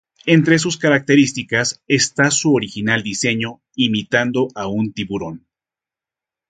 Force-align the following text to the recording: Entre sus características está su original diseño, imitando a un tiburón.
Entre 0.25 0.57
sus 0.57 0.77
características 0.79 1.83
está 1.87 2.31
su 2.31 2.55
original 2.55 3.03
diseño, 3.03 3.61
imitando 3.75 4.47
a 4.55 4.65
un 4.65 4.93
tiburón. 4.93 5.45